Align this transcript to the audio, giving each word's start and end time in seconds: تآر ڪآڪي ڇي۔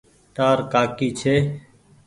تآر 0.35 0.57
ڪآڪي 0.73 1.07
ڇي۔ 1.19 1.35